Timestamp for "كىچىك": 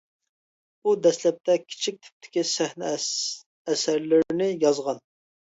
1.65-1.99